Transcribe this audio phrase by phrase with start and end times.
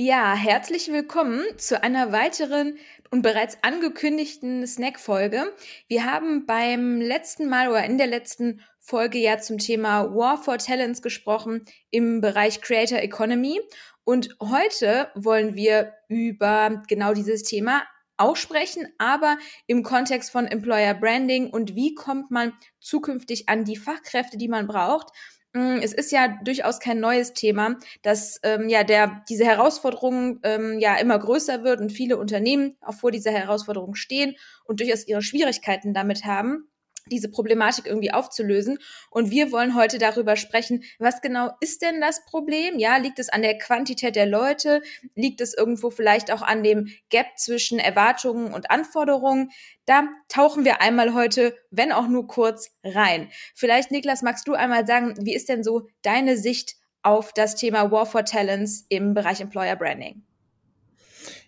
[0.00, 2.78] Ja, herzlich willkommen zu einer weiteren
[3.10, 5.52] und bereits angekündigten Snack-Folge.
[5.88, 10.56] Wir haben beim letzten Mal oder in der letzten Folge ja zum Thema War for
[10.58, 13.60] Talents gesprochen im Bereich Creator Economy.
[14.04, 17.82] Und heute wollen wir über genau dieses Thema
[18.18, 19.36] auch sprechen, aber
[19.66, 24.68] im Kontext von Employer Branding und wie kommt man zukünftig an die Fachkräfte, die man
[24.68, 25.08] braucht.
[25.54, 30.78] Mm, es ist ja durchaus kein neues Thema, dass ähm, ja der diese Herausforderung ähm,
[30.78, 35.22] ja immer größer wird und viele Unternehmen auch vor dieser Herausforderung stehen und durchaus ihre
[35.22, 36.68] Schwierigkeiten damit haben
[37.10, 38.78] diese Problematik irgendwie aufzulösen.
[39.10, 42.78] Und wir wollen heute darüber sprechen, was genau ist denn das Problem?
[42.78, 44.82] Ja, liegt es an der Quantität der Leute?
[45.14, 49.50] Liegt es irgendwo vielleicht auch an dem Gap zwischen Erwartungen und Anforderungen?
[49.86, 53.30] Da tauchen wir einmal heute, wenn auch nur kurz, rein.
[53.54, 57.90] Vielleicht, Niklas, magst du einmal sagen, wie ist denn so deine Sicht auf das Thema
[57.90, 60.22] War for Talents im Bereich Employer Branding?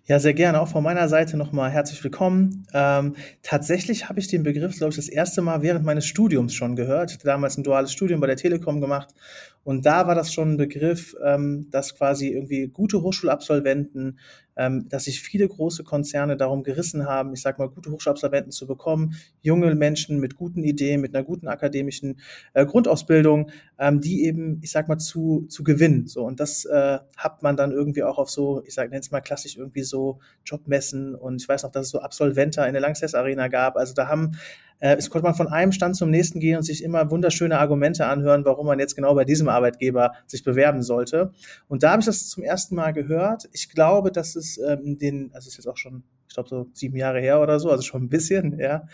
[0.06, 0.60] Ja, sehr gerne.
[0.60, 2.66] Auch von meiner Seite nochmal herzlich willkommen.
[2.72, 6.74] Ähm, tatsächlich habe ich den Begriff, glaube ich, das erste Mal während meines Studiums schon
[6.74, 7.10] gehört.
[7.10, 9.14] Ich hatte damals ein duales Studium bei der Telekom gemacht
[9.62, 14.18] und da war das schon ein Begriff, ähm, dass quasi irgendwie gute Hochschulabsolventen,
[14.56, 18.66] ähm, dass sich viele große Konzerne darum gerissen haben, ich sag mal, gute Hochschulabsolventen zu
[18.66, 22.20] bekommen, junge Menschen mit guten Ideen, mit einer guten akademischen
[22.54, 26.06] äh, Grundausbildung, ähm, die eben, ich sag mal, zu, zu gewinnen.
[26.06, 29.20] So, und das äh, hat man dann irgendwie auch auf so, ich sag, nenn's mal
[29.20, 33.14] klassisch irgendwie so Jobmessen und ich weiß noch, dass es so Absolventer in der Langsess
[33.14, 33.76] Arena gab.
[33.76, 34.32] Also da haben
[34.80, 38.06] äh, es konnte man von einem Stand zum nächsten gehen und sich immer wunderschöne Argumente
[38.06, 41.32] anhören, warum man jetzt genau bei diesem Arbeitgeber sich bewerben sollte.
[41.68, 43.48] Und da habe ich das zum ersten Mal gehört.
[43.52, 46.66] Ich glaube, dass es ähm, den, also es ist jetzt auch schon, ich glaube so
[46.72, 48.86] sieben Jahre her oder so, also schon ein bisschen, ja.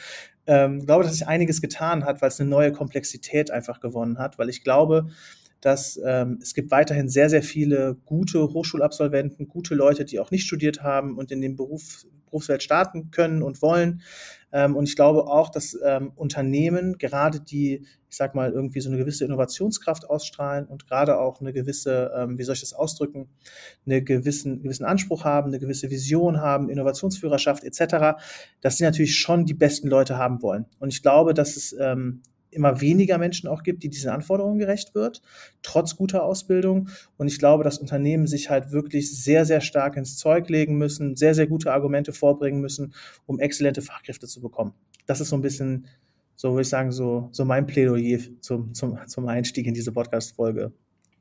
[0.49, 4.39] Ähm, glaube, dass sich einiges getan hat, weil es eine neue Komplexität einfach gewonnen hat,
[4.39, 5.09] weil ich glaube,
[5.61, 10.47] dass ähm, es gibt weiterhin sehr, sehr viele gute Hochschulabsolventen, gute Leute, die auch nicht
[10.47, 14.03] studiert haben und in den Beruf, Berufswelt starten können und wollen.
[14.53, 18.91] Ähm, und ich glaube auch, dass ähm, Unternehmen, gerade die, ich sag mal, irgendwie so
[18.91, 23.29] eine gewisse Innovationskraft ausstrahlen und gerade auch eine gewisse, ähm, wie soll ich das ausdrücken,
[23.87, 28.19] eine gewissen, gewissen Anspruch haben, eine gewisse Vision haben, Innovationsführerschaft etc.,
[28.61, 30.67] dass sie natürlich schon die besten Leute haben wollen.
[30.79, 31.75] Und ich glaube, dass es
[32.57, 35.23] immer weniger Menschen auch gibt, die diesen Anforderungen gerecht wird,
[35.63, 36.89] trotz guter Ausbildung.
[37.17, 41.15] Und ich glaube, dass Unternehmen sich halt wirklich sehr, sehr stark ins Zeug legen müssen,
[41.15, 42.95] sehr, sehr gute Argumente vorbringen müssen,
[43.27, 44.75] um exzellente Fachkräfte zu bekommen.
[45.07, 45.87] Das ist so ein bisschen,
[46.35, 50.73] so würde ich sagen, so, so mein Plädoyer zum, zum, zum Einstieg in diese Podcast-Folge.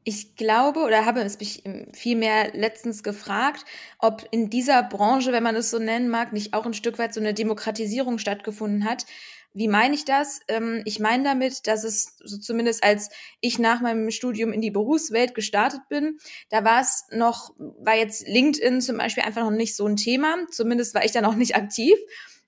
[0.07, 1.63] Ich glaube oder habe es mich
[1.93, 3.65] vielmehr letztens gefragt,
[3.97, 7.11] ob in dieser Branche, wenn man es so nennen mag, nicht auch ein Stück weit
[7.11, 9.07] so eine Demokratisierung stattgefunden hat,
[9.55, 10.41] wie meine ich das?
[10.49, 14.69] Ähm, ich meine damit, dass es so zumindest als ich nach meinem Studium in die
[14.69, 16.17] Berufswelt gestartet bin,
[16.49, 20.35] da war es noch, war jetzt LinkedIn zum Beispiel einfach noch nicht so ein Thema.
[20.51, 21.95] Zumindest war ich da noch nicht aktiv.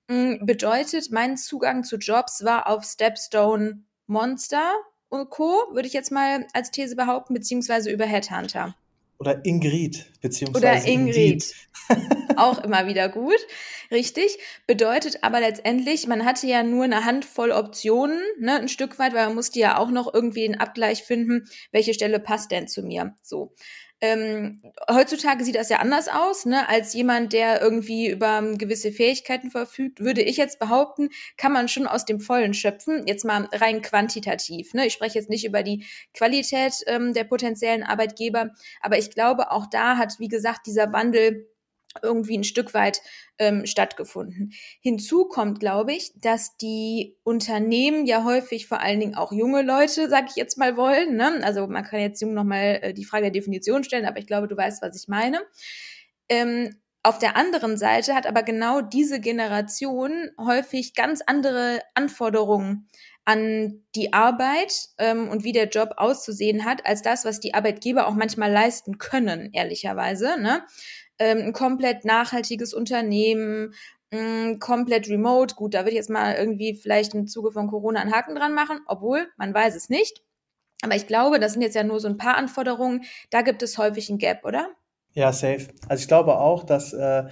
[0.09, 4.73] Ähm, bedeutet, mein Zugang zu Jobs war auf Stepstone Monster
[5.09, 8.75] und Co., würde ich jetzt mal als These behaupten, beziehungsweise über Headhunter.
[9.19, 11.53] Oder Ingrid, beziehungsweise Oder Ingrid.
[12.37, 13.39] Auch immer wieder gut.
[13.89, 14.37] Richtig.
[14.67, 19.25] Bedeutet aber letztendlich, man hatte ja nur eine Handvoll Optionen, ne, ein Stück weit, weil
[19.25, 23.15] man musste ja auch noch irgendwie den Abgleich finden, welche Stelle passt denn zu mir.
[23.23, 23.53] So.
[23.99, 26.69] Ähm, heutzutage sieht das ja anders aus, ne?
[26.69, 31.87] Als jemand, der irgendwie über gewisse Fähigkeiten verfügt, würde ich jetzt behaupten, kann man schon
[31.87, 33.07] aus dem Vollen schöpfen.
[33.07, 34.75] Jetzt mal rein quantitativ.
[34.75, 34.85] Ne?
[34.85, 39.65] Ich spreche jetzt nicht über die Qualität ähm, der potenziellen Arbeitgeber, aber ich glaube, auch
[39.67, 41.47] da hat, wie gesagt, dieser Wandel
[42.01, 43.01] irgendwie ein Stück weit
[43.37, 44.53] ähm, stattgefunden.
[44.81, 50.09] Hinzu kommt, glaube ich, dass die Unternehmen ja häufig vor allen Dingen auch junge Leute,
[50.09, 51.15] sag ich jetzt mal, wollen.
[51.15, 51.41] Ne?
[51.43, 54.47] Also man kann jetzt jung nochmal äh, die Frage der Definition stellen, aber ich glaube,
[54.47, 55.39] du weißt, was ich meine.
[56.29, 62.89] Ähm, auf der anderen Seite hat aber genau diese Generation häufig ganz andere Anforderungen
[63.27, 68.07] an die Arbeit ähm, und wie der Job auszusehen hat, als das, was die Arbeitgeber
[68.07, 70.41] auch manchmal leisten können, ehrlicherweise.
[70.41, 70.63] Ne?
[71.19, 73.73] Ähm, ein komplett nachhaltiges Unternehmen,
[74.11, 75.55] mh, mm, komplett remote.
[75.55, 78.53] Gut, da würde ich jetzt mal irgendwie vielleicht im Zuge von Corona einen Haken dran
[78.53, 80.23] machen, obwohl man weiß es nicht.
[80.83, 83.03] Aber ich glaube, das sind jetzt ja nur so ein paar Anforderungen.
[83.31, 84.69] Da gibt es häufig ein Gap, oder?
[85.13, 85.67] Ja, safe.
[85.87, 87.23] Also ich glaube auch, dass äh,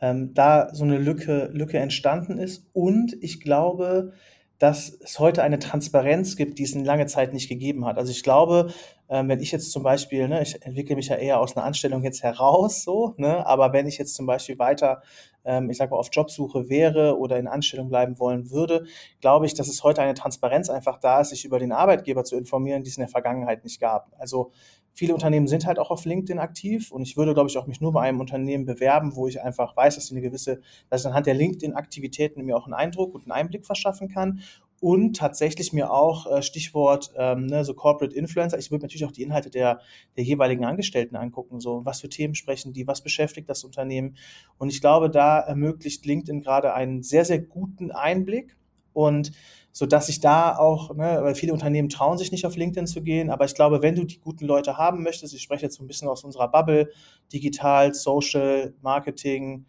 [0.00, 2.66] ähm, da so eine Lücke, Lücke entstanden ist.
[2.72, 4.12] Und ich glaube,
[4.60, 7.96] dass es heute eine Transparenz gibt, die es in lange Zeit nicht gegeben hat.
[7.96, 8.72] Also ich glaube,
[9.08, 12.04] ähm, wenn ich jetzt zum Beispiel, ne, ich entwickle mich ja eher aus einer Anstellung
[12.04, 15.00] jetzt heraus, so, ne, aber wenn ich jetzt zum Beispiel weiter,
[15.46, 18.84] ähm, ich sage mal, auf Jobsuche wäre oder in Anstellung bleiben wollen würde,
[19.22, 22.36] glaube ich, dass es heute eine Transparenz einfach da ist, sich über den Arbeitgeber zu
[22.36, 24.12] informieren, die es in der Vergangenheit nicht gab.
[24.18, 24.52] Also
[24.92, 27.80] Viele Unternehmen sind halt auch auf LinkedIn aktiv und ich würde, glaube ich, auch mich
[27.80, 31.06] nur bei einem Unternehmen bewerben, wo ich einfach weiß, dass sie eine gewisse, dass ich
[31.06, 34.40] anhand der LinkedIn-Aktivitäten mir auch einen Eindruck und einen Einblick verschaffen kann
[34.80, 38.58] und tatsächlich mir auch äh, Stichwort ähm, ne, so Corporate Influencer.
[38.58, 39.80] Ich würde natürlich auch die Inhalte der,
[40.16, 44.16] der jeweiligen Angestellten angucken, so was für Themen sprechen die, was beschäftigt das Unternehmen.
[44.58, 48.56] Und ich glaube, da ermöglicht LinkedIn gerade einen sehr, sehr guten Einblick
[48.92, 49.32] und
[49.72, 53.02] so dass ich da auch, ne, weil viele Unternehmen trauen sich nicht auf LinkedIn zu
[53.02, 55.84] gehen, aber ich glaube, wenn du die guten Leute haben möchtest, ich spreche jetzt so
[55.84, 56.90] ein bisschen aus unserer Bubble,
[57.32, 59.66] digital, Social, Marketing,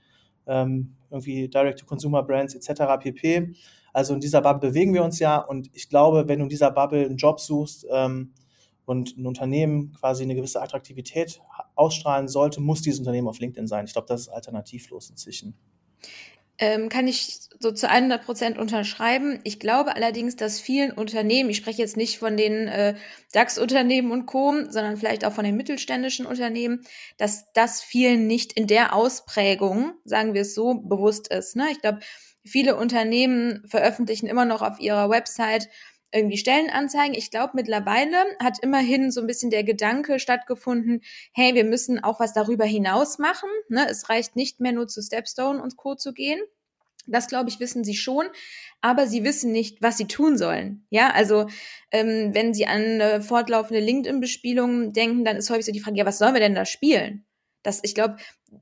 [0.48, 2.82] ähm, irgendwie Direct-to-Consumer-Brands etc.
[3.00, 3.54] pp.
[3.94, 6.72] Also in dieser Bubble bewegen wir uns ja und ich glaube, wenn du in dieser
[6.72, 8.34] Bubble einen Job suchst ähm,
[8.86, 11.42] und ein Unternehmen quasi eine gewisse Attraktivität
[11.76, 13.86] ausstrahlen sollte, muss dieses Unternehmen auf LinkedIn sein.
[13.86, 15.56] Ich glaube, das ist alternativlos inzwischen.
[16.62, 19.40] Ähm, kann ich so zu 100 Prozent unterschreiben.
[19.44, 22.96] Ich glaube allerdings, dass vielen Unternehmen, ich spreche jetzt nicht von den äh,
[23.34, 26.82] DAX-Unternehmen und Co., sondern vielleicht auch von den mittelständischen Unternehmen,
[27.18, 31.56] dass das vielen nicht in der Ausprägung, sagen wir es so, bewusst ist.
[31.56, 31.68] Ne?
[31.72, 32.00] Ich glaube,
[32.44, 35.70] Viele Unternehmen veröffentlichen immer noch auf ihrer Website
[36.14, 37.16] irgendwie Stellenanzeigen.
[37.16, 41.02] Ich glaube, mittlerweile hat immerhin so ein bisschen der Gedanke stattgefunden,
[41.34, 43.50] hey, wir müssen auch was darüber hinaus machen.
[43.70, 43.88] Ne?
[43.90, 45.96] Es reicht nicht mehr nur zu Stepstone und Co.
[45.96, 46.42] zu gehen.
[47.08, 48.28] Das, glaube ich, wissen sie schon,
[48.80, 50.86] aber sie wissen nicht, was sie tun sollen.
[50.90, 51.48] Ja, also
[51.92, 56.06] ähm, wenn sie an eine fortlaufende LinkedIn-Bespielung denken, dann ist häufig so die Frage, ja,
[56.06, 57.26] was sollen wir denn da spielen?
[57.64, 58.18] Das, ich glaube,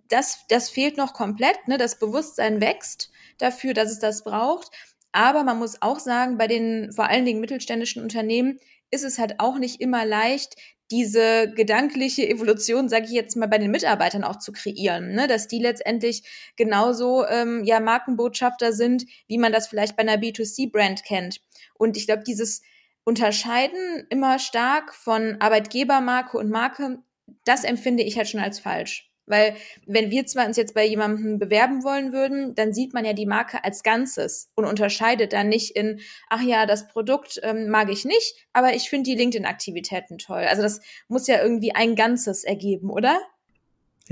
[0.08, 1.68] das, das fehlt noch komplett.
[1.68, 1.78] Ne?
[1.78, 4.72] Das Bewusstsein wächst dafür, dass es das braucht.
[5.12, 8.60] Aber man muss auch sagen, bei den vor allen Dingen mittelständischen Unternehmen
[8.92, 10.56] ist es halt auch nicht immer leicht,
[10.92, 15.28] diese gedankliche Evolution, sage ich jetzt mal, bei den Mitarbeitern auch zu kreieren, ne?
[15.28, 16.24] dass die letztendlich
[16.56, 21.42] genauso ähm, ja Markenbotschafter sind, wie man das vielleicht bei einer B2C-Brand kennt.
[21.76, 22.62] Und ich glaube, dieses
[23.04, 27.00] Unterscheiden immer stark von Arbeitgebermarke und Marke,
[27.46, 29.09] das empfinde ich halt schon als falsch.
[29.30, 29.56] Weil
[29.86, 33.26] wenn wir zwar uns jetzt bei jemandem bewerben wollen würden, dann sieht man ja die
[33.26, 38.04] Marke als Ganzes und unterscheidet dann nicht in, ach ja, das Produkt ähm, mag ich
[38.06, 40.44] nicht, aber ich finde die LinkedIn-Aktivitäten toll.
[40.50, 43.20] Also das muss ja irgendwie ein Ganzes ergeben, oder?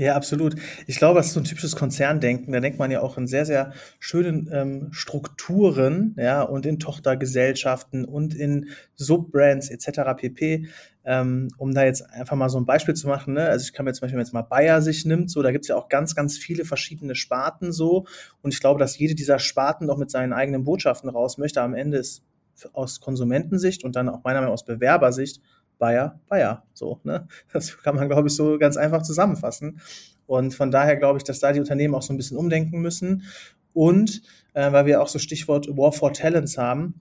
[0.00, 0.54] Ja, absolut.
[0.86, 2.52] Ich glaube, das ist so ein typisches Konzerndenken.
[2.52, 8.04] Da denkt man ja auch in sehr, sehr schönen ähm, Strukturen, ja, und in Tochtergesellschaften
[8.04, 10.16] und in Subbrands etc.
[10.16, 10.68] pp.
[11.04, 13.48] Ähm, um da jetzt einfach mal so ein Beispiel zu machen, ne?
[13.48, 15.68] also ich kann mir zum Beispiel, wenn jetzt mal Bayer sich nimmt, so, da gibt's
[15.68, 18.06] ja auch ganz, ganz viele verschiedene Sparten so
[18.42, 21.62] und ich glaube, dass jede dieser Sparten doch mit seinen eigenen Botschaften raus möchte.
[21.62, 22.24] Am Ende ist
[22.74, 25.40] aus Konsumentensicht und dann auch meiner Meinung nach aus Bewerbersicht
[25.78, 26.64] Bayer, Bayer.
[26.74, 27.26] So, ne?
[27.52, 29.80] Das kann man, glaube ich, so ganz einfach zusammenfassen.
[30.26, 33.22] Und von daher glaube ich, dass da die Unternehmen auch so ein bisschen umdenken müssen.
[33.72, 34.22] Und
[34.54, 37.00] äh, weil wir auch so Stichwort War for Talents haben,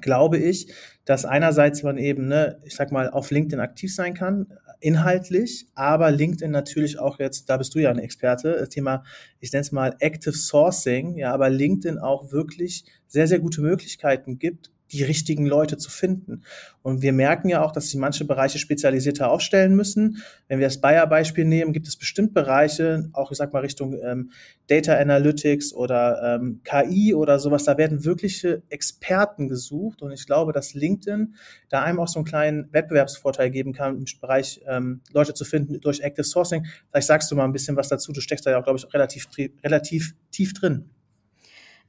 [0.00, 0.72] glaube ich,
[1.04, 4.46] dass einerseits man eben, ne, ich sag mal, auf LinkedIn aktiv sein kann,
[4.80, 9.04] inhaltlich, aber LinkedIn natürlich auch jetzt, da bist du ja ein Experte, das Thema,
[9.40, 14.38] ich nenne es mal Active Sourcing, ja, aber LinkedIn auch wirklich sehr, sehr gute Möglichkeiten
[14.38, 16.42] gibt, die richtigen Leute zu finden.
[16.82, 20.22] Und wir merken ja auch, dass sich manche Bereiche spezialisierter aufstellen müssen.
[20.48, 24.30] Wenn wir das Bayer-Beispiel nehmen, gibt es bestimmt Bereiche, auch ich sag mal Richtung ähm,
[24.66, 30.02] Data Analytics oder ähm, KI oder sowas, da werden wirkliche Experten gesucht.
[30.02, 31.34] Und ich glaube, dass LinkedIn
[31.70, 35.80] da einem auch so einen kleinen Wettbewerbsvorteil geben kann, im Bereich ähm, Leute zu finden
[35.80, 36.66] durch Active Sourcing.
[36.90, 38.12] Vielleicht sagst du mal ein bisschen was dazu.
[38.12, 39.28] Du steckst da ja auch, glaube ich, relativ,
[39.62, 40.90] relativ tief drin.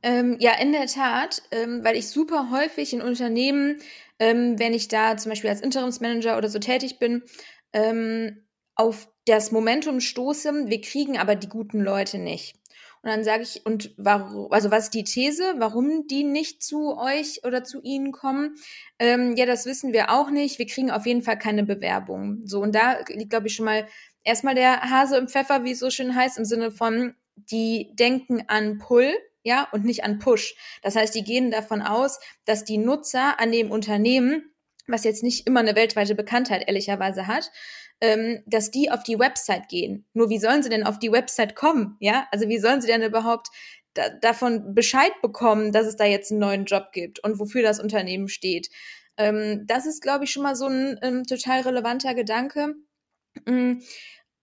[0.06, 3.80] Ähm, ja, in der Tat, ähm, weil ich super häufig in Unternehmen,
[4.20, 7.24] ähm, wenn ich da zum Beispiel als Interimsmanager oder so tätig bin,
[7.74, 8.46] ähm,
[8.76, 12.56] auf das Momentum stoße, wir kriegen aber die guten Leute nicht.
[13.02, 16.96] Und dann sage ich, und warum, also was ist die These, warum die nicht zu
[17.00, 18.56] euch oder zu ihnen kommen?
[19.00, 20.60] Ähm, ja, das wissen wir auch nicht.
[20.60, 22.42] Wir kriegen auf jeden Fall keine Bewerbung.
[22.46, 23.88] So, und da liegt, glaube ich, schon mal
[24.24, 28.44] erstmal der Hase im Pfeffer, wie es so schön heißt, im Sinne von, die denken
[28.48, 29.12] an Pull,
[29.46, 30.56] ja, und nicht an Push.
[30.82, 34.52] Das heißt, die gehen davon aus, dass die Nutzer an dem Unternehmen,
[34.88, 37.52] was jetzt nicht immer eine weltweite Bekanntheit ehrlicherweise hat,
[38.02, 40.08] ähm, dass die auf die Website gehen.
[40.14, 41.96] Nur wie sollen sie denn auf die Website kommen?
[42.00, 43.50] Ja, also wie sollen sie denn überhaupt
[43.94, 47.80] da, davon Bescheid bekommen, dass es da jetzt einen neuen Job gibt und wofür das
[47.80, 48.70] Unternehmen steht?
[49.16, 52.74] Ähm, das ist, glaube ich, schon mal so ein ähm, total relevanter Gedanke.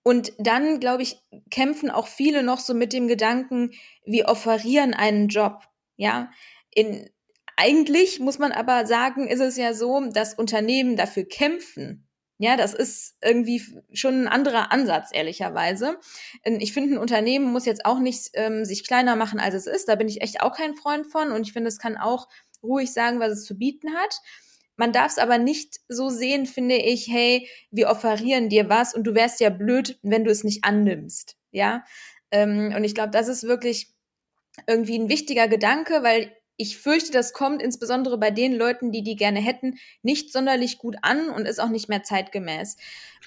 [0.03, 1.17] Und dann, glaube ich,
[1.51, 3.71] kämpfen auch viele noch so mit dem Gedanken,
[4.05, 5.63] wir offerieren einen Job.
[5.97, 6.31] Ja,
[6.75, 7.09] in,
[7.57, 12.09] eigentlich muss man aber sagen, ist es ja so, dass Unternehmen dafür kämpfen.
[12.39, 16.01] Ja, das ist irgendwie schon ein anderer Ansatz, ehrlicherweise.
[16.45, 19.89] Ich finde, ein Unternehmen muss jetzt auch nicht ähm, sich kleiner machen, als es ist.
[19.89, 21.31] Da bin ich echt auch kein Freund von.
[21.31, 22.27] Und ich finde, es kann auch
[22.61, 24.21] ruhig sagen, was es zu bieten hat
[24.83, 29.05] Man darf es aber nicht so sehen, finde ich, hey, wir offerieren dir was und
[29.05, 31.37] du wärst ja blöd, wenn du es nicht annimmst.
[31.53, 31.85] Ja.
[32.33, 33.95] Ähm, und ich glaube, das ist wirklich
[34.67, 39.17] irgendwie ein wichtiger Gedanke, weil ich fürchte, das kommt insbesondere bei den Leuten, die die
[39.17, 42.77] gerne hätten, nicht sonderlich gut an und ist auch nicht mehr zeitgemäß.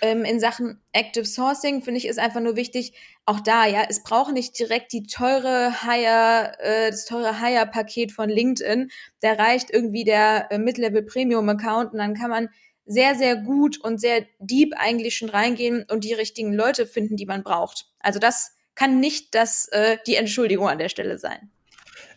[0.01, 2.93] Ähm, in Sachen Active Sourcing finde ich ist einfach nur wichtig,
[3.25, 8.29] auch da, ja, es braucht nicht direkt die teure Hire, äh, das teure Hire-Paket von
[8.29, 8.89] LinkedIn.
[9.19, 12.49] Da reicht irgendwie der äh, Mid-Level Premium Account und dann kann man
[12.85, 17.25] sehr, sehr gut und sehr deep eigentlich schon reingehen und die richtigen Leute finden, die
[17.25, 17.87] man braucht.
[17.99, 21.51] Also das kann nicht das, äh, die Entschuldigung an der Stelle sein.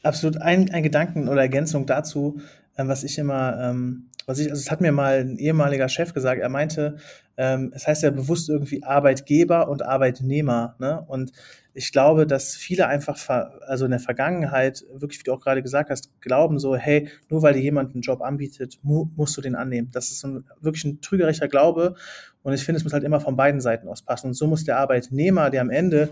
[0.02, 0.40] Absolut.
[0.40, 2.40] Ein, ein Gedanken oder Ergänzung dazu,
[2.76, 6.12] äh, was ich immer, ähm, was ich, also es hat mir mal ein ehemaliger Chef
[6.12, 6.96] gesagt, er meinte,
[7.36, 11.04] ähm, es heißt ja bewusst irgendwie Arbeitgeber und Arbeitnehmer, ne?
[11.06, 11.32] Und
[11.78, 13.16] ich glaube, dass viele einfach,
[13.60, 17.42] also in der Vergangenheit, wirklich, wie du auch gerade gesagt hast, glauben so, hey, nur
[17.42, 19.88] weil dir jemand einen Job anbietet, mu musst du den annehmen.
[19.92, 21.94] Das ist ein, wirklich ein trügerischer Glaube.
[22.42, 24.26] Und ich finde, es muss halt immer von beiden Seiten aus passen.
[24.26, 26.08] Und so muss der Arbeitnehmer, der am Ende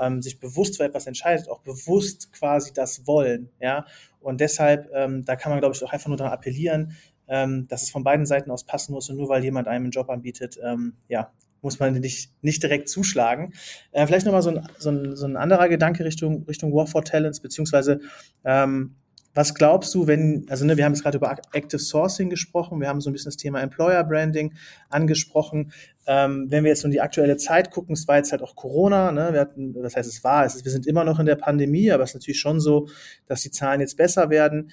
[0.00, 3.50] ähm, sich bewusst für etwas entscheidet, auch bewusst quasi das wollen.
[3.60, 3.86] Ja?
[4.20, 6.96] Und deshalb, ähm, da kann man, glaube ich, auch einfach nur daran appellieren,
[7.28, 9.92] ähm, dass es von beiden Seiten aus passen muss und nur weil jemand einem einen
[9.92, 13.52] Job anbietet, ähm, ja, muss man nicht, nicht direkt zuschlagen.
[13.92, 17.04] Äh, vielleicht nochmal so ein, so, ein, so ein anderer Gedanke Richtung, Richtung War for
[17.04, 18.00] Talents, beziehungsweise
[18.44, 18.96] ähm,
[19.34, 22.88] was glaubst du, wenn, also ne, wir haben jetzt gerade über Active Sourcing gesprochen, wir
[22.88, 24.54] haben so ein bisschen das Thema Employer Branding
[24.88, 25.72] angesprochen.
[26.06, 29.12] Ähm, wenn wir jetzt in die aktuelle Zeit gucken, es war jetzt halt auch Corona,
[29.12, 29.32] ne?
[29.32, 31.92] wir hatten, das heißt, es war, es ist, wir sind immer noch in der Pandemie,
[31.92, 32.88] aber es ist natürlich schon so,
[33.26, 34.70] dass die Zahlen jetzt besser werden.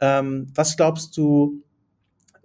[0.00, 1.62] Ähm, was glaubst du,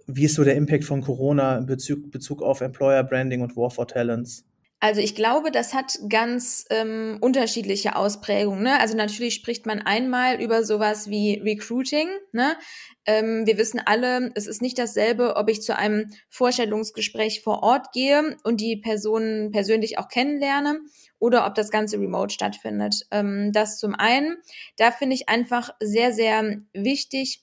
[0.06, 3.70] wie ist so der Impact von Corona in Bezug, Bezug auf Employer Branding und War
[3.70, 4.44] for Talents?
[4.80, 8.62] Also ich glaube, das hat ganz ähm, unterschiedliche Ausprägungen.
[8.62, 8.78] Ne?
[8.78, 12.08] Also natürlich spricht man einmal über sowas wie Recruiting.
[12.30, 12.56] Ne?
[13.04, 17.92] Ähm, wir wissen alle, es ist nicht dasselbe, ob ich zu einem Vorstellungsgespräch vor Ort
[17.92, 20.78] gehe und die Person persönlich auch kennenlerne
[21.18, 23.04] oder ob das Ganze remote stattfindet.
[23.10, 24.36] Ähm, das zum einen.
[24.76, 27.42] Da finde ich einfach sehr, sehr wichtig,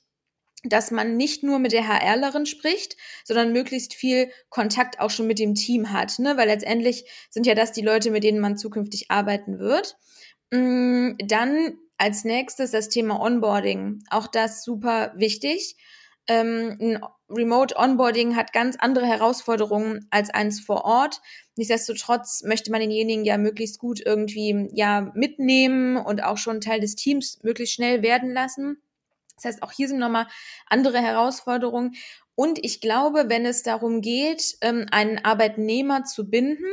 [0.65, 5.39] dass man nicht nur mit der HRlerin spricht, sondern möglichst viel Kontakt auch schon mit
[5.39, 6.37] dem Team hat, ne?
[6.37, 9.97] weil letztendlich sind ja das die Leute, mit denen man zukünftig arbeiten wird.
[10.51, 14.03] Mm, dann als nächstes das Thema Onboarding.
[14.09, 15.77] Auch das super wichtig.
[16.27, 21.21] Ähm, ein Remote Onboarding hat ganz andere Herausforderungen als eins vor Ort.
[21.55, 26.95] Nichtsdestotrotz möchte man denjenigen ja möglichst gut irgendwie ja mitnehmen und auch schon Teil des
[26.95, 28.81] Teams möglichst schnell werden lassen.
[29.35, 30.27] Das heißt, auch hier sind nochmal
[30.67, 31.95] andere Herausforderungen.
[32.35, 36.65] Und ich glaube, wenn es darum geht, ähm, einen Arbeitnehmer zu binden,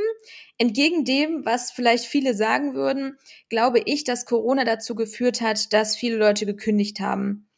[0.59, 3.16] entgegen dem, was vielleicht viele sagen würden,
[3.49, 7.49] glaube ich, dass Corona dazu geführt hat, dass viele Leute gekündigt haben.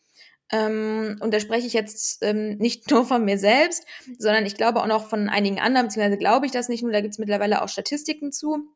[0.52, 3.86] Ähm, und da spreche ich jetzt ähm, nicht nur von mir selbst,
[4.18, 7.00] sondern ich glaube auch noch von einigen anderen, beziehungsweise glaube ich das nicht nur, da
[7.00, 8.68] gibt es mittlerweile auch Statistiken zu.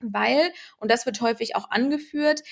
[0.00, 2.42] Weil, und das wird häufig auch angeführt,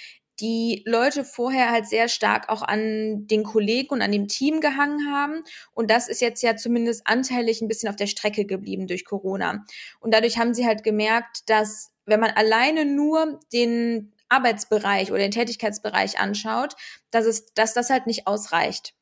[0.40, 5.12] die Leute vorher halt sehr stark auch an den Kollegen und an dem Team gehangen
[5.12, 5.42] haben.
[5.72, 9.64] Und das ist jetzt ja zumindest anteilig ein bisschen auf der Strecke geblieben durch Corona.
[10.00, 15.30] Und dadurch haben sie halt gemerkt, dass wenn man alleine nur den Arbeitsbereich oder den
[15.30, 16.74] Tätigkeitsbereich anschaut,
[17.10, 18.94] dass es, dass das halt nicht ausreicht.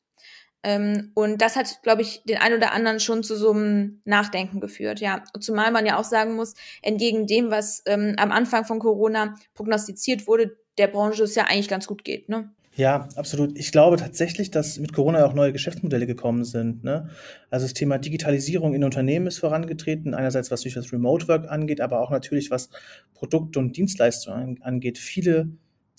[0.62, 4.60] Ähm, und das hat, glaube ich, den einen oder anderen schon zu so einem Nachdenken
[4.60, 5.22] geführt, ja.
[5.40, 10.26] Zumal man ja auch sagen muss, entgegen dem, was ähm, am Anfang von Corona prognostiziert
[10.26, 12.52] wurde, der Branche es ja eigentlich ganz gut geht, ne?
[12.74, 13.58] Ja, absolut.
[13.58, 16.82] Ich glaube tatsächlich, dass mit Corona auch neue Geschäftsmodelle gekommen sind.
[16.84, 17.10] Ne?
[17.50, 20.14] Also das Thema Digitalisierung in Unternehmen ist vorangetreten.
[20.14, 22.70] Einerseits was durch das Remote Work angeht, aber auch natürlich was
[23.12, 24.96] Produkte und Dienstleistungen angeht.
[24.96, 25.48] Viele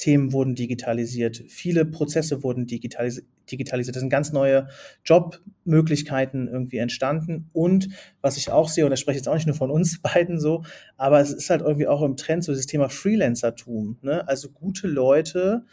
[0.03, 3.95] Themen wurden digitalisiert, viele Prozesse wurden digitalis digitalisiert.
[3.95, 4.67] Es sind ganz neue
[5.05, 7.49] Jobmöglichkeiten irgendwie entstanden.
[7.53, 7.87] Und
[8.21, 10.63] was ich auch sehe, und das spreche jetzt auch nicht nur von uns beiden so,
[10.97, 13.97] aber es ist halt irgendwie auch im Trend so dieses Thema Freelancertum.
[14.01, 14.27] Ne?
[14.27, 15.63] Also gute Leute,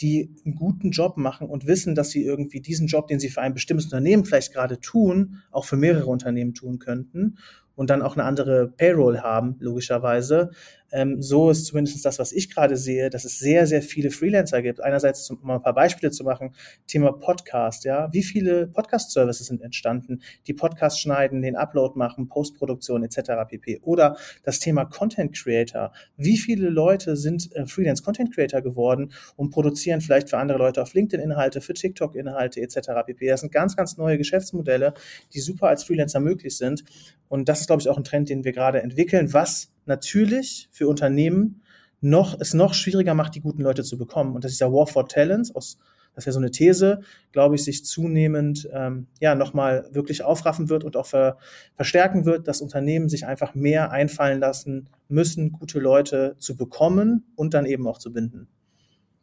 [0.00, 3.40] die einen guten Job machen und wissen, dass sie irgendwie diesen Job, den sie für
[3.40, 7.38] ein bestimmtes Unternehmen vielleicht gerade tun, auch für mehrere Unternehmen tun könnten
[7.74, 10.50] und dann auch eine andere Payroll haben, logischerweise.
[10.92, 14.62] Ähm, so ist zumindest das, was ich gerade sehe, dass es sehr, sehr viele Freelancer
[14.62, 14.82] gibt.
[14.82, 16.54] Einerseits, um mal ein paar Beispiele zu machen,
[16.86, 18.08] Thema Podcast, ja.
[18.12, 23.32] Wie viele Podcast-Services sind entstanden, die Podcast schneiden, den Upload machen, Postproduktion etc.
[23.48, 23.80] pp.
[23.82, 25.92] Oder das Thema Content Creator.
[26.16, 30.82] Wie viele Leute sind äh, Freelance Content Creator geworden und produzieren vielleicht für andere Leute
[30.82, 32.90] auf LinkedIn Inhalte, für TikTok Inhalte etc.
[33.06, 33.28] pp.
[33.28, 34.94] Das sind ganz, ganz neue Geschäftsmodelle,
[35.32, 36.84] die super als Freelancer möglich sind.
[37.28, 40.88] Und das ist, glaube ich, auch ein Trend, den wir gerade entwickeln, was natürlich für
[40.88, 41.62] Unternehmen
[42.00, 44.34] noch, es noch schwieriger macht, die guten Leute zu bekommen.
[44.34, 45.76] Und das ist ja War for Talents aus,
[46.14, 47.00] Das wäre so eine These,
[47.32, 51.36] glaube ich, sich zunehmend ähm, ja nochmal wirklich aufraffen wird und auch ver
[51.76, 57.52] verstärken wird, dass Unternehmen sich einfach mehr einfallen lassen müssen, gute Leute zu bekommen und
[57.52, 58.48] dann eben auch zu binden.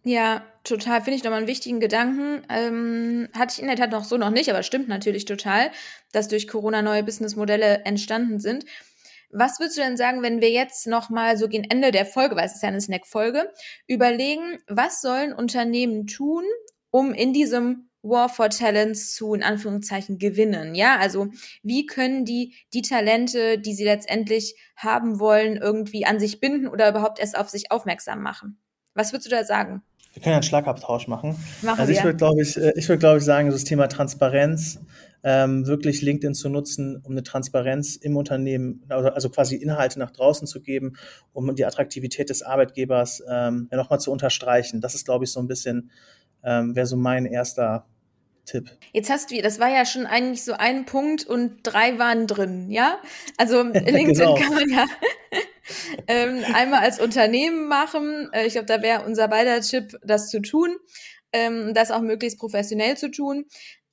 [0.04, 1.02] Ja, total.
[1.02, 2.42] Finde ich nochmal einen wichtigen Gedanken.
[2.50, 5.70] Ähm, hatte ich in der Tat noch so noch nicht, aber stimmt natürlich total,
[6.14, 8.64] dass durch Corona neue Businessmodelle entstanden sind.
[9.30, 12.46] Was würdest du denn sagen, wenn wir jetzt nochmal so gegen Ende der Folge, weil
[12.46, 13.52] es ist ja eine Snack-Folge,
[13.88, 16.44] überlegen, was sollen Unternehmen tun,
[16.92, 20.76] um in diesem War for Talents zu, in Anführungszeichen, gewinnen?
[20.76, 21.28] Ja, also
[21.62, 26.90] wie können die die Talente, die sie letztendlich haben wollen, irgendwie an sich binden oder
[26.90, 28.60] überhaupt erst auf sich aufmerksam machen?
[28.94, 29.84] Was würdest du da sagen?
[30.14, 31.36] Wir können ja einen Schlagabtausch machen.
[31.62, 34.80] machen also ich würde, glaube ich, äh, ich würde, glaube ich, sagen, das Thema Transparenz,
[35.24, 40.12] ähm, wirklich LinkedIn zu nutzen, um eine Transparenz im Unternehmen, also, also quasi Inhalte nach
[40.12, 40.98] draußen zu geben,
[41.34, 44.82] um die Attraktivität des Arbeitgebers ähm, ja, nochmal zu unterstreichen.
[44.82, 45.92] Das ist, glaube ich, so ein bisschen,
[46.44, 47.86] ähm, wäre so mein erster
[48.48, 48.72] Tipp.
[48.94, 52.72] Jetzt hast du, das war ja schon eigentlich so ein Punkt und drei waren drin,
[52.72, 53.00] ja?
[53.38, 54.36] Also LinkedIn genau.
[54.36, 54.86] kann man ja
[56.08, 58.30] ähm, einmal als Unternehmen machen.
[58.32, 60.78] Äh, ich glaube, da wäre unser beider Tipp, das zu tun,
[61.34, 63.46] ähm, das auch möglichst professionell zu tun.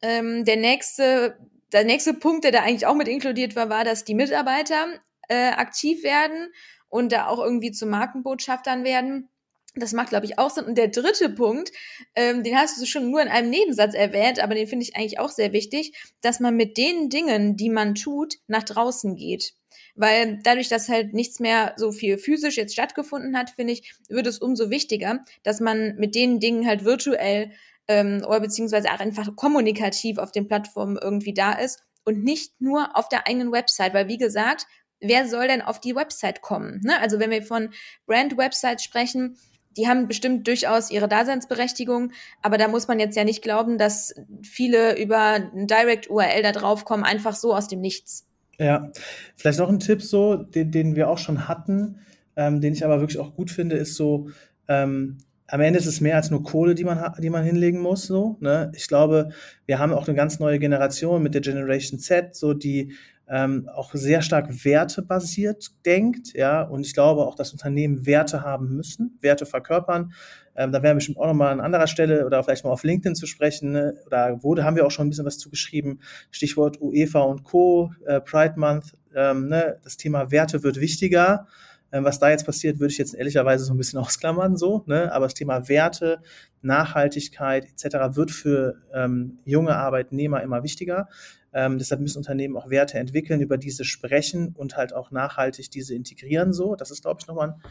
[0.04, 1.38] Ähm, der nächste,
[1.72, 4.86] der nächste Punkt, der da eigentlich auch mit inkludiert war, war, dass die Mitarbeiter
[5.28, 6.52] äh, aktiv werden
[6.90, 9.30] und da auch irgendwie zu Markenbotschaftern werden.
[9.74, 10.66] Das macht, glaube ich, auch Sinn.
[10.66, 11.72] Und der dritte Punkt,
[12.14, 15.18] ähm, den hast du schon nur in einem Nebensatz erwähnt, aber den finde ich eigentlich
[15.18, 19.54] auch sehr wichtig, dass man mit den Dingen, die man tut, nach draußen geht.
[19.94, 24.26] Weil dadurch, dass halt nichts mehr so viel physisch jetzt stattgefunden hat, finde ich, wird
[24.26, 27.52] es umso wichtiger, dass man mit den Dingen halt virtuell
[27.88, 32.96] ähm, oder beziehungsweise auch einfach kommunikativ auf den Plattformen irgendwie da ist und nicht nur
[32.96, 33.94] auf der eigenen Website.
[33.94, 34.66] Weil wie gesagt,
[35.00, 36.80] wer soll denn auf die Website kommen?
[36.84, 36.98] Ne?
[37.00, 37.70] Also wenn wir von
[38.06, 39.36] Brand-Websites sprechen,
[39.76, 42.12] die haben bestimmt durchaus ihre Daseinsberechtigung,
[42.42, 46.52] aber da muss man jetzt ja nicht glauben, dass viele über ein Direct URL da
[46.52, 48.26] drauf kommen, einfach so aus dem Nichts.
[48.58, 48.92] Ja,
[49.34, 51.98] vielleicht noch ein Tipp so, den, den wir auch schon hatten,
[52.36, 54.28] ähm, den ich aber wirklich auch gut finde, ist so,
[54.68, 58.06] ähm, am Ende ist es mehr als nur Kohle, die man, die man hinlegen muss.
[58.06, 58.72] So, ne?
[58.74, 59.30] Ich glaube,
[59.66, 62.94] wir haben auch eine ganz neue Generation mit der Generation Z, so die
[63.28, 66.62] ähm, auch sehr stark wertebasiert denkt, ja.
[66.62, 70.12] Und ich glaube auch, dass Unternehmen Werte haben müssen, Werte verkörpern.
[70.56, 73.14] Ähm, da werden wir bestimmt auch nochmal an anderer Stelle oder vielleicht mal auf LinkedIn
[73.14, 73.72] zu sprechen.
[73.72, 73.94] Ne?
[74.06, 76.00] Oder wurde, haben wir auch schon ein bisschen was zugeschrieben.
[76.30, 78.92] Stichwort UEFA und Co., äh, Pride Month.
[79.14, 79.78] Ähm, ne?
[79.82, 81.46] Das Thema Werte wird wichtiger.
[81.94, 85.12] Ähm, was da jetzt passiert, würde ich jetzt ehrlicherweise so ein bisschen ausklammern, so, ne?
[85.12, 86.20] Aber das Thema Werte,
[86.60, 88.16] Nachhaltigkeit etc.
[88.16, 91.08] wird für ähm, junge Arbeitnehmer immer wichtiger.
[91.52, 95.94] Ähm, deshalb müssen Unternehmen auch Werte entwickeln, über diese sprechen und halt auch nachhaltig diese
[95.94, 96.52] integrieren.
[96.52, 97.62] So, das ist, glaube ich, nochmal ein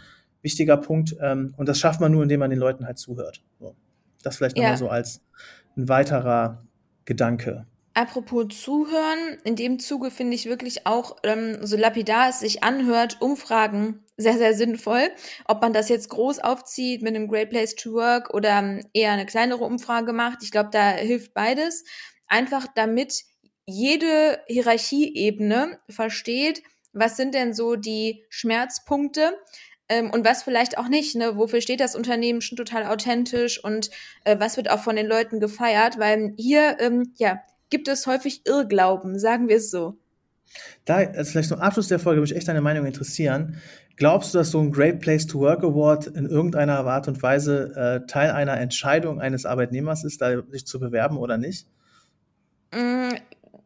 [0.41, 1.17] wichtiger Punkt.
[1.19, 3.43] Ähm, und das schafft man nur, indem man den Leuten halt zuhört.
[3.59, 3.75] So.
[4.21, 4.77] Das vielleicht nochmal ja.
[4.77, 5.21] so als
[5.75, 6.63] ein weiterer
[7.03, 7.65] Gedanke.
[7.95, 13.21] Apropos Zuhören, in dem Zuge finde ich wirklich auch, ähm, so lapidar es sich anhört,
[13.21, 15.11] Umfragen sehr, sehr sinnvoll.
[15.45, 19.11] Ob man das jetzt groß aufzieht mit einem Great Place to Work oder ähm, eher
[19.11, 21.83] eine kleinere Umfrage macht, ich glaube, da hilft beides.
[22.27, 23.25] Einfach damit
[23.67, 29.37] jede Hierarchieebene versteht, was sind denn so die Schmerzpunkte
[29.87, 31.15] ähm, und was vielleicht auch nicht.
[31.15, 31.37] Ne?
[31.37, 33.91] Wofür steht das Unternehmen schon total authentisch und
[34.25, 35.99] äh, was wird auch von den Leuten gefeiert?
[35.99, 37.41] Weil hier, ähm, ja,
[37.73, 39.97] gibt es häufig Irrglauben, sagen wir es so.
[40.85, 43.57] Da, also vielleicht zum Abschluss der Folge würde mich echt deine Meinung interessieren.
[43.95, 47.73] Glaubst du, dass so ein Great Place to Work Award in irgendeiner Art und Weise
[47.75, 51.65] äh, Teil einer Entscheidung eines Arbeitnehmers ist, da sich zu bewerben oder nicht?
[52.71, 53.13] Mm,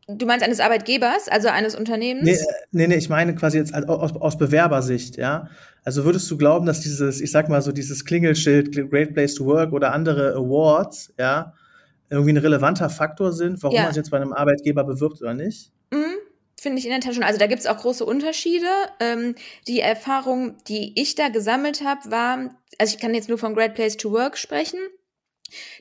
[0.09, 2.23] Du meinst eines Arbeitgebers, also eines Unternehmens?
[2.23, 5.49] Nee, äh, nee, nee ich meine quasi jetzt aus, aus Bewerbersicht, ja.
[5.83, 9.45] Also würdest du glauben, dass dieses, ich sag mal so, dieses Klingelschild, Great Place to
[9.45, 11.53] Work oder andere Awards, ja,
[12.09, 13.83] irgendwie ein relevanter Faktor sind, warum ja.
[13.83, 15.71] man sich jetzt bei einem Arbeitgeber bewirbt oder nicht?
[15.91, 16.15] Mhm.
[16.59, 17.23] Finde ich in der Tat schon.
[17.23, 18.67] Also da gibt es auch große Unterschiede.
[18.99, 19.35] Ähm,
[19.67, 23.75] die Erfahrung, die ich da gesammelt habe, war, also ich kann jetzt nur von Great
[23.75, 24.79] Place to Work sprechen,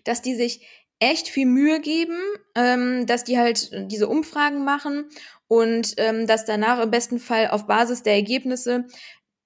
[0.04, 0.66] dass die sich
[0.98, 2.18] echt viel Mühe geben,
[2.54, 5.06] ähm, dass die halt diese Umfragen machen
[5.48, 8.86] und ähm, dass danach im besten Fall auf Basis der Ergebnisse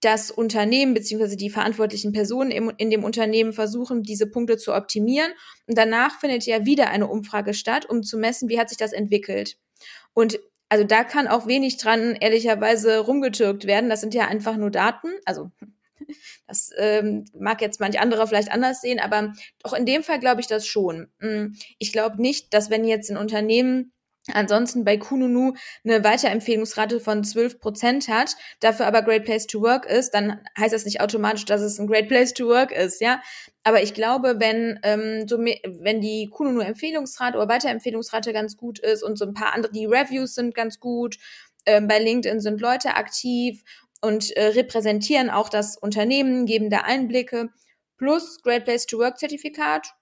[0.01, 5.33] das Unternehmen beziehungsweise die verantwortlichen Personen im, in dem Unternehmen versuchen, diese Punkte zu optimieren.
[5.67, 8.93] Und danach findet ja wieder eine Umfrage statt, um zu messen, wie hat sich das
[8.93, 9.59] entwickelt.
[10.15, 13.91] Und also da kann auch wenig dran ehrlicherweise rumgetürkt werden.
[13.91, 15.09] Das sind ja einfach nur Daten.
[15.25, 15.51] Also
[16.47, 19.35] das ähm, mag jetzt manch anderer vielleicht anders sehen, aber
[19.65, 21.09] auch in dem Fall glaube ich das schon.
[21.19, 23.93] Mm, ich glaube nicht, dass wenn jetzt ein Unternehmen
[24.33, 25.55] ansonsten bei Kununu
[25.85, 30.85] eine Weiterempfehlungsrate von 12% hat, dafür aber Great Place to Work ist, dann heißt das
[30.85, 33.21] nicht automatisch, dass es ein Great Place to Work ist, ja.
[33.63, 39.03] Aber ich glaube, wenn, ähm, so wenn die Kununu Empfehlungsrate oder Weiterempfehlungsrate ganz gut ist
[39.03, 41.19] und so ein paar andere, die Reviews sind ganz gut,
[41.67, 43.63] ähm, bei LinkedIn sind Leute aktiv
[44.01, 47.51] und äh, repräsentieren auch das Unternehmen, geben da Einblicke,
[47.99, 49.95] plus Great Place to Work Zertifikat,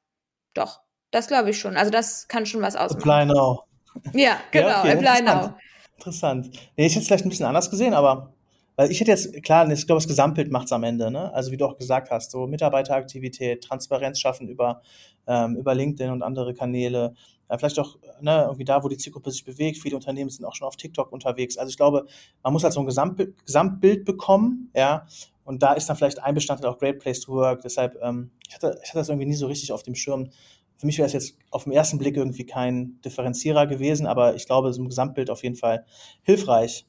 [0.54, 1.76] doch, das glaube ich schon.
[1.76, 3.28] Also das kann schon was ausmachen.
[3.28, 3.67] Now.
[4.14, 5.54] Ja, genau, ja, okay, apply now.
[5.96, 6.50] Interessant.
[6.76, 8.32] Nee, ich hätte es vielleicht ein bisschen anders gesehen, aber
[8.76, 11.34] weil ich hätte jetzt, klar, ich glaube, das Gesamtbild macht es am Ende, ne?
[11.34, 14.82] Also wie du auch gesagt hast, so Mitarbeiteraktivität, Transparenz schaffen über,
[15.26, 17.14] ähm, über LinkedIn und andere Kanäle,
[17.48, 19.78] äh, vielleicht auch ne, irgendwie da, wo die Zielgruppe sich bewegt.
[19.78, 21.58] Viele Unternehmen sind auch schon auf TikTok unterwegs.
[21.58, 22.06] Also ich glaube,
[22.44, 25.06] man muss halt so ein Gesamtbild, Gesamtbild bekommen, ja.
[25.44, 27.62] Und da ist dann vielleicht ein Bestandteil auch Great Place to Work.
[27.62, 30.30] Deshalb, ähm, ich, hatte, ich hatte das irgendwie nie so richtig auf dem Schirm,
[30.78, 34.46] für mich wäre es jetzt auf den ersten Blick irgendwie kein Differenzierer gewesen, aber ich
[34.46, 35.84] glaube, so ein Gesamtbild auf jeden Fall
[36.22, 36.86] hilfreich.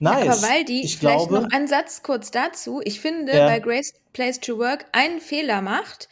[0.00, 0.42] Nice.
[0.42, 2.80] Ja, die, ich vielleicht glaube, noch einen Satz kurz dazu.
[2.84, 3.46] Ich finde, ja.
[3.46, 6.08] bei Grace Place to Work einen Fehler macht.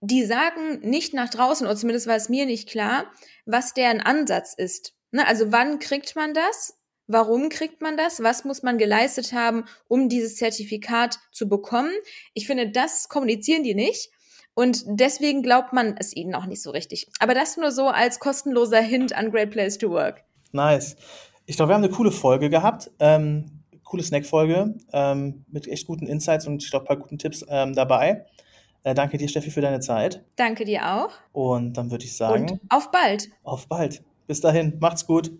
[0.00, 3.06] Die sagen nicht nach draußen, oder zumindest war es mir nicht klar,
[3.44, 4.94] was deren Ansatz ist.
[5.10, 5.26] Ne?
[5.26, 6.78] Also wann kriegt man das?
[7.06, 8.22] Warum kriegt man das?
[8.22, 11.92] Was muss man geleistet haben, um dieses Zertifikat zu bekommen?
[12.34, 14.10] Ich finde, das kommunizieren die nicht.
[14.56, 17.08] Und deswegen glaubt man es ihnen auch nicht so richtig.
[17.20, 20.24] Aber das nur so als kostenloser Hint an Great Place to Work.
[20.52, 20.96] Nice.
[21.44, 22.90] Ich glaube, wir haben eine coole Folge gehabt.
[22.98, 27.44] Ähm, coole Snack-Folge ähm, mit echt guten Insights und ich glaube, ein paar guten Tipps
[27.48, 28.24] ähm, dabei.
[28.82, 30.24] Äh, danke dir, Steffi, für deine Zeit.
[30.36, 31.10] Danke dir auch.
[31.32, 32.50] Und dann würde ich sagen.
[32.50, 33.28] Und auf bald.
[33.42, 34.02] Auf bald.
[34.26, 34.78] Bis dahin.
[34.80, 35.38] Macht's gut.